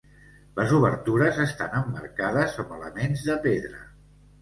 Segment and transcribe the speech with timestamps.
[0.59, 3.89] Les obertures estan emmarcades amb elements de pedra.